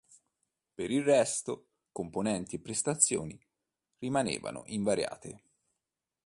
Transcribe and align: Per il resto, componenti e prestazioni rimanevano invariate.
Per 0.73 0.89
il 0.89 1.03
resto, 1.03 1.67
componenti 1.91 2.55
e 2.55 2.59
prestazioni 2.59 3.39
rimanevano 3.99 4.63
invariate. 4.65 5.43